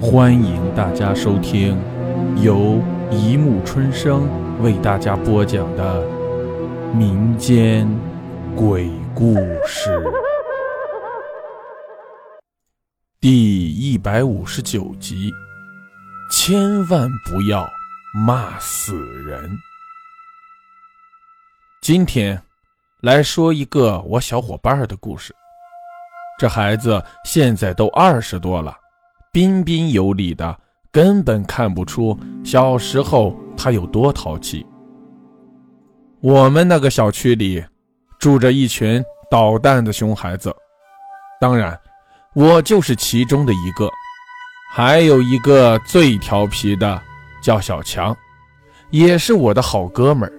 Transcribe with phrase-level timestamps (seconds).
[0.00, 1.76] 欢迎大家收听
[2.40, 4.28] 由一木春生
[4.62, 6.06] 为大家播讲的
[6.94, 7.88] 民间
[8.54, 9.34] 鬼故
[9.66, 10.00] 事
[13.18, 15.32] 第一百五十九集。
[16.30, 17.68] 千万不要
[18.14, 18.94] 骂死
[19.24, 19.58] 人。
[21.82, 22.40] 今天
[23.00, 25.34] 来说一个我小伙伴的故事。
[26.38, 28.87] 这孩子现在都二十多了。
[29.32, 30.58] 彬彬有礼的，
[30.90, 34.64] 根本看不出小时候他有多淘气。
[36.20, 37.62] 我们那个小区里
[38.18, 40.52] 住着一群捣蛋的熊孩子，
[41.40, 41.78] 当然，
[42.34, 43.88] 我就是其中的一个。
[44.70, 47.00] 还有一个最调皮的，
[47.42, 48.14] 叫小强，
[48.90, 50.32] 也是我的好哥们儿。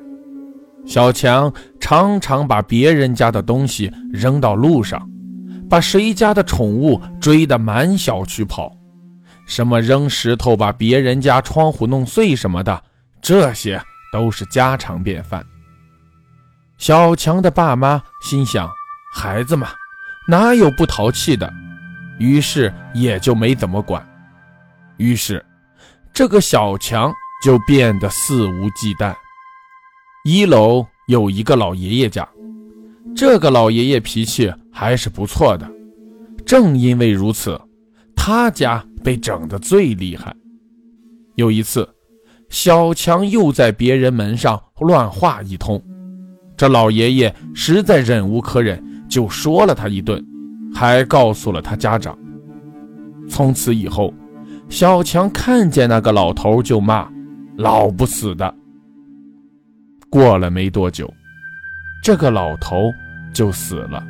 [0.86, 5.10] 小强常常把别人家的东西扔到路上，
[5.70, 8.72] 把谁家的宠物追得满小区跑。
[9.50, 12.84] 什么扔石头把别人家窗户弄碎什么的，
[13.20, 13.82] 这些
[14.14, 15.44] 都是家常便饭。
[16.78, 18.70] 小强的爸妈心想，
[19.12, 19.70] 孩子嘛，
[20.28, 21.52] 哪有不淘气的？
[22.20, 24.08] 于是也就没怎么管。
[24.98, 25.44] 于是，
[26.14, 27.12] 这个小强
[27.44, 29.16] 就变得肆无忌惮。
[30.26, 32.28] 一楼有一个老爷爷家，
[33.16, 35.68] 这个老爷爷脾气还是不错的。
[36.46, 37.60] 正因为如此，
[38.16, 38.86] 他家。
[39.04, 40.36] 被整得最厉害。
[41.36, 41.88] 有一次，
[42.50, 45.82] 小强又在别人门上乱画一通，
[46.58, 50.24] 这老爷爷实在忍无可忍，就说了他一顿，
[50.74, 52.18] 还告诉了他家长。
[53.30, 54.14] 从此以后，
[54.70, 57.10] 小强看见那个老头就骂
[57.58, 58.54] ：“老不死的！”
[60.10, 61.12] 过了没多久，
[62.04, 62.92] 这个老头
[63.34, 64.04] 就死了，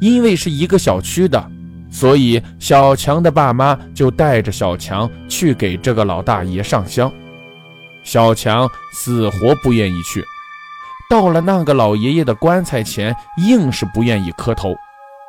[0.00, 1.50] 因为是一个小区的。
[1.90, 7.10] 所以，小强的爸妈就带着小强去给这个老大爷上香。
[8.04, 10.24] 小强死活不愿意去，
[11.10, 14.74] 到了那个老爷爷的棺材前，硬是不愿意磕头，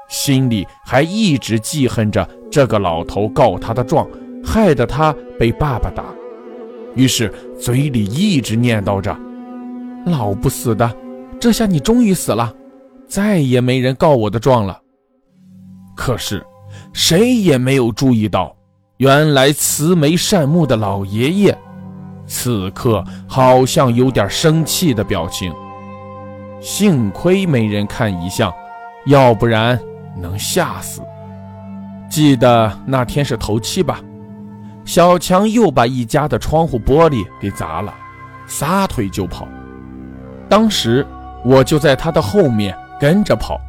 [0.10, 4.08] 心里还一直记恨着这个老头告他的状，
[4.44, 6.04] 害得他被爸爸打。
[6.96, 9.16] 于是嘴里一直念叨着
[10.06, 10.92] ：“老不死的，
[11.40, 12.54] 这下你终于死了，
[13.08, 14.80] 再也没人告我的状了。”
[16.00, 16.42] 可是。
[16.94, 18.56] 谁也没有注意到，
[18.98, 21.58] 原来慈眉善目的老爷爷，
[22.26, 25.54] 此刻好像有点生气的表情。
[26.62, 28.54] 幸亏没人看遗像，
[29.08, 29.78] 要不然
[30.16, 31.02] 能吓死。
[32.10, 34.00] 记得那天是头七吧？
[34.86, 37.94] 小强又把一家的窗户玻璃给砸了，
[38.48, 39.48] 撒腿就跑。
[40.48, 41.06] 当时
[41.44, 43.60] 我就在他的后面跟着跑。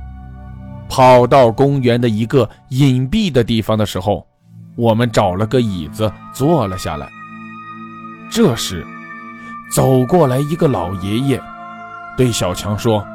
[0.90, 4.26] 跑到公园的一个隐蔽的地方的时候，
[4.74, 7.08] 我们找了个椅子坐了下来。
[8.28, 8.84] 这时，
[9.72, 11.40] 走过来一个老爷爷，
[12.16, 13.06] 对小强说：“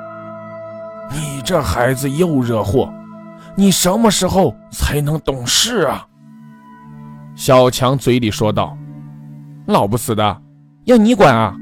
[1.12, 2.91] 你这孩子又惹祸，
[3.56, 6.08] 你什么时候才能懂事啊？”
[7.35, 8.78] 小强嘴里说道
[9.68, 10.41] ：“老不死的，
[10.85, 11.53] 要你管啊，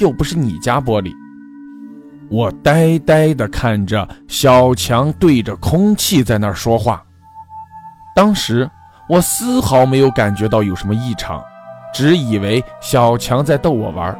[0.00, 1.14] 又不是你家玻璃。”
[2.30, 7.02] 我呆呆地看着小强对着空气在那儿说话，
[8.14, 8.70] 当时
[9.08, 11.42] 我丝毫没有感觉到有什么异常，
[11.92, 14.16] 只以为小强在逗我玩。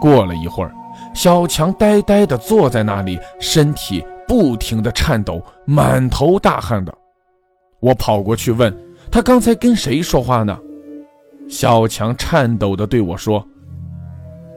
[0.00, 0.72] 过了一会儿，
[1.12, 6.94] 小强呆呆地坐在那里，身体不停地颤抖，满头大汗的。
[7.80, 8.74] 我跑过去问
[9.10, 10.58] 他刚才跟谁说话呢？
[11.50, 13.46] 小强颤抖地对我说：“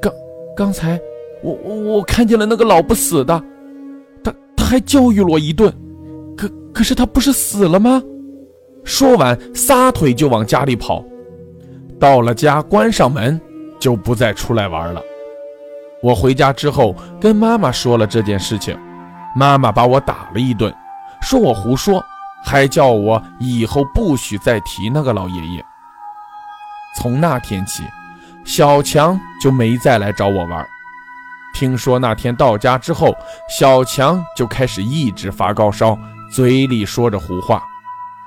[0.02, 0.14] 刚
[0.56, 0.98] 刚才。”
[1.44, 3.44] 我我我看见了那个老不死的，
[4.24, 5.74] 他他还教育了我一顿，
[6.38, 8.02] 可可是他不是死了吗？
[8.84, 11.04] 说完，撒腿就往家里跑。
[12.00, 13.40] 到了家，关上门，
[13.80, 15.02] 就不再出来玩了。
[16.02, 18.76] 我回家之后跟妈妈说了这件事情，
[19.36, 20.74] 妈妈把我打了一顿，
[21.22, 22.04] 说我胡说，
[22.44, 25.64] 还叫我以后不许再提那个老爷爷。
[26.98, 27.84] 从那天起，
[28.44, 30.68] 小强就没再来找我玩。
[31.54, 33.16] 听说那天到家之后，
[33.50, 35.98] 小强就开始一直发高烧，
[36.32, 37.64] 嘴里说着胡话。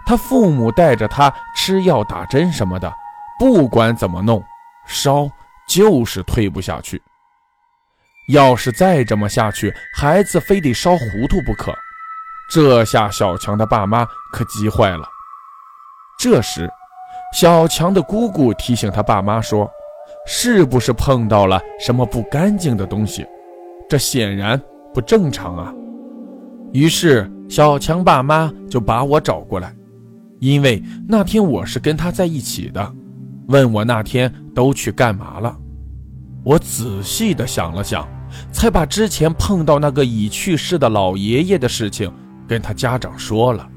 [0.06, 2.92] 他父母带着他吃药打针什么的，
[3.38, 4.44] 不管怎么弄，
[4.86, 5.28] 烧
[5.66, 7.02] 就是退不下去。
[8.28, 11.74] 要是再这么下去，孩子非得烧糊涂不可。
[12.50, 15.08] 这下小强的爸妈可急坏了。
[16.18, 16.70] 这时，
[17.34, 19.70] 小强的姑姑提醒他爸妈说。
[20.26, 23.26] 是不是碰到了什么不干净的东西？
[23.88, 24.60] 这显然
[24.92, 25.74] 不正常啊！
[26.72, 29.74] 于是小强爸妈就把我找过来，
[30.40, 32.92] 因为那天我是跟他在一起的，
[33.48, 35.56] 问我那天都去干嘛了。
[36.42, 38.08] 我仔细的想了想，
[38.50, 42.12] 才把之前碰到那个已去世的老爷爷的事情
[42.48, 43.68] 跟他家长说了。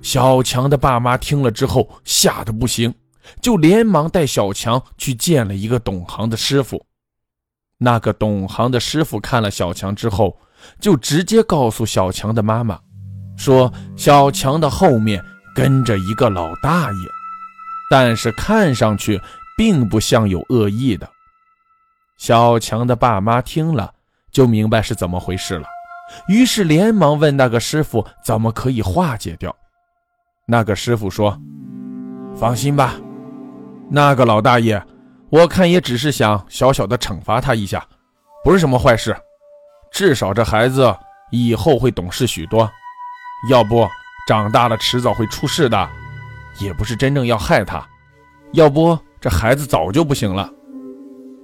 [0.00, 2.92] 小强的爸妈听了之后吓得不行，
[3.40, 6.84] 就连忙带小强去见了一个懂行的师傅。
[7.78, 10.38] 那个懂行的师傅看了小强之后，
[10.80, 12.80] 就直接告诉小强的妈妈，
[13.36, 15.24] 说小强的后面。
[15.56, 17.08] 跟着一个老大爷，
[17.88, 19.20] 但是看上去
[19.56, 21.08] 并不像有恶意的。
[22.18, 23.94] 小强的爸妈听了
[24.32, 25.68] 就明白是怎么回事了，
[26.26, 29.54] 于是连忙问那个师傅怎么可以化解掉。
[30.44, 31.40] 那个师傅说
[32.34, 32.96] ：“放心吧，
[33.94, 34.82] 那个老大爷，
[35.30, 37.86] 我看也只是想小小的惩罚他一下，
[38.42, 39.16] 不是什么坏事。
[39.92, 40.92] 至少这孩子
[41.30, 42.68] 以后会懂事许多。
[43.48, 43.88] 要不……”
[44.26, 45.90] 长大了迟早会出事的，
[46.58, 47.86] 也不是真正要害他，
[48.54, 50.50] 要不这孩子早就不行了。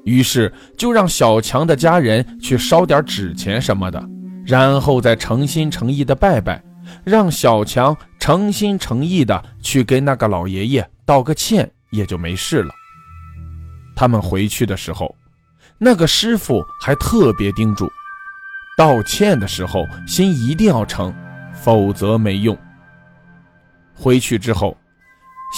[0.06, 4.03] 于是就让小强的家人去烧点纸钱什么的，
[4.46, 6.64] 然后再诚心诚意的拜拜，
[7.05, 12.75] 让小强诚心诚意的去跟那个老爷爷道个歉，也就没事了。
[13.95, 15.15] 他们回去的时候，
[15.79, 17.91] 那个师傅还特别叮嘱，
[18.77, 21.15] 道歉的时候心一定要诚，
[21.53, 22.57] 否则没用。
[23.95, 24.77] 回去之后，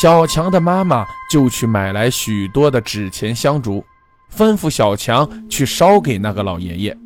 [0.01, 3.85] 小强的妈妈就去买来许多的纸钱香烛，
[4.35, 6.99] 吩咐小强去烧给那个老爷爷。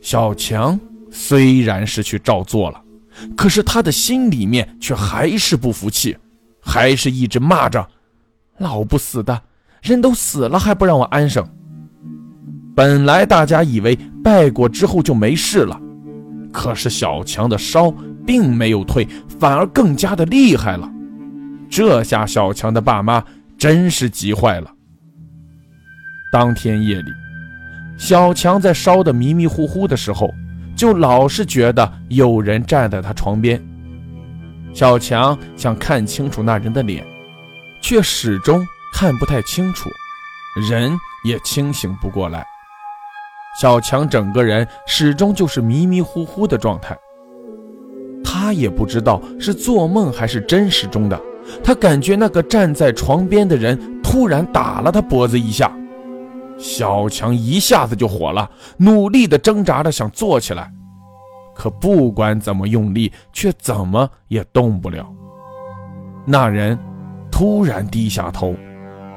[0.00, 0.78] 小强
[1.10, 2.82] 虽然是去照做了，
[3.36, 6.16] 可是他的心里面却还是不服气，
[6.62, 7.86] 还是一直骂着
[8.58, 9.42] ：“老不死的，
[9.82, 11.46] 人都死了还不让我安生。”
[12.74, 15.80] 本来大家以为拜过之后就没事了，
[16.52, 17.94] 可是小强的烧。
[18.26, 19.06] 并没有退，
[19.38, 20.90] 反而更加的厉害了。
[21.70, 23.22] 这下小强的爸妈
[23.56, 24.68] 真是急坏了。
[26.32, 27.12] 当天夜里，
[27.96, 30.34] 小强在烧得迷迷糊糊的时候，
[30.74, 33.64] 就老是觉得有人站在他床边。
[34.74, 37.06] 小强想看清楚那人的脸，
[37.86, 39.88] 却始终看不太清楚，
[40.68, 42.44] 人也清醒不过来。
[43.60, 46.98] 小强整个人始终就是迷迷糊糊的状态。
[48.24, 51.16] 他也不知道是做梦还是真实中的，
[51.62, 55.72] 他感觉那个站在床边的人突然打了他脖子一下，
[56.58, 60.68] 小强一下子就火了，努力的挣扎着想坐起来，
[61.54, 65.06] 可不管怎么用力，却怎么也动不了。
[66.24, 66.76] 那人
[67.36, 68.54] 突然低下头，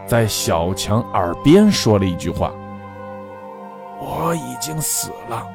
[0.06, 2.51] 在小强耳边说了一句话
[3.98, 5.48] ：“我已经死了，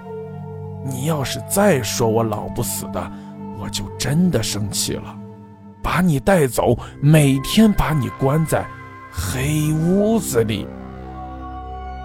[0.83, 3.13] 你要是再说我老不死的。”
[3.61, 5.15] 我就真的生气了，
[5.83, 8.67] 把你带走，每天把你关在
[9.13, 10.67] 黑屋子里。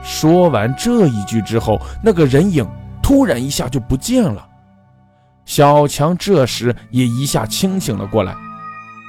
[0.04, 2.68] 说完这一句之后，那个人影
[3.02, 4.46] 突然一下就不见了。
[5.46, 8.36] 小强这时也一下清醒了过来，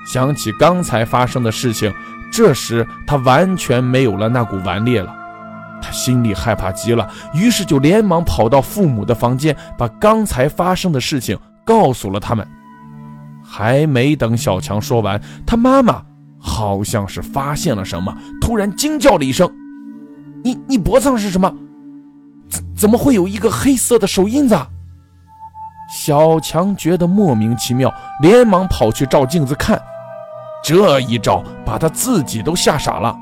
[0.06, 1.92] 想起刚才发生的事情，
[2.32, 5.14] 这时他完全没有了那股顽劣了。
[5.82, 11.38] 他心里害怕极了，于是就连忙跑到父母的房间，把刚才发生的事情。
[11.62, 12.44] 告诉了他们，
[13.44, 16.02] 还没等小强说完，他妈妈
[16.40, 19.48] 好像是发现了什么，突然惊叫了一声
[20.42, 21.54] ：“你你脖子上是什么？
[22.48, 24.58] 怎怎么会有一个黑色的手印子？”
[25.94, 29.80] 小强觉得莫名其妙，连忙跑去照镜子看，
[30.62, 33.16] 这一照把他自己都吓傻了。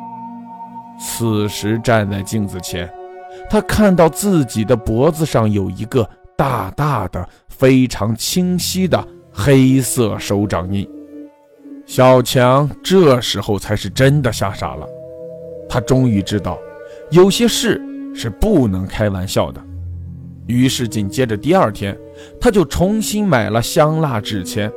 [1.01, 2.89] 此时站在镜子前，
[3.49, 7.29] 他看到自己的脖子上有一个大大的。
[7.49, 10.89] 非常清晰的黑色手掌印，
[11.85, 14.87] 小强这时候才是真的吓傻了。
[15.69, 16.57] 他终于知道，
[17.11, 17.83] 有些事
[18.15, 19.61] 是不能开玩笑的。
[20.47, 21.99] 于是紧接着第二天，
[22.41, 24.71] 他就重新买了香蜡纸钱，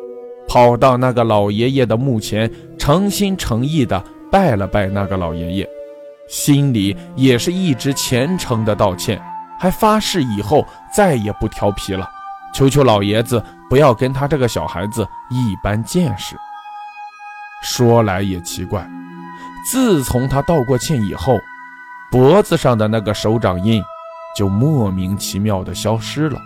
[0.51, 5.69] 跑到那个老爷爷的墓前，诚心诚意的拜了拜那个老爷爷，
[6.27, 9.17] 心里也是一直虔诚的道歉，
[9.57, 12.09] 还发誓以后再也不调皮了。
[12.53, 16.35] 求求老爷子不要跟他这个小孩子一般见识。
[17.63, 18.85] 说来也奇怪，
[19.71, 21.37] 自从他道过歉以后，
[22.11, 23.81] 脖子上的那个手掌印
[24.35, 26.41] 就莫名其妙的消失了，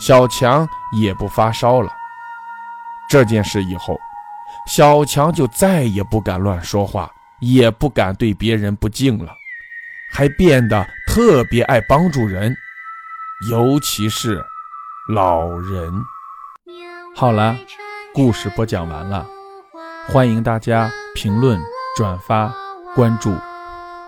[0.00, 0.68] 小强
[1.00, 1.92] 也不发烧了。
[3.10, 3.98] 这件事以后，
[4.68, 9.32] 小强就再也不敢乱说话，也不敢对别人不敬了，
[10.12, 12.56] 还变得特别爱帮助人，
[13.50, 14.40] 尤其是。
[15.08, 15.92] 老人，
[17.16, 17.56] 好了，
[18.14, 19.26] 故事播讲完了。
[20.06, 21.60] 欢迎大家评论、
[21.96, 22.54] 转发、
[22.94, 23.34] 关注，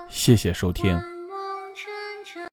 [0.08, 1.11] 谢谢收听。